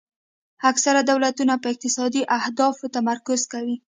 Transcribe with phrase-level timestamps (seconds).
[0.71, 3.75] اکثره دولتونه په اقتصادي اهدافو تمرکز کوي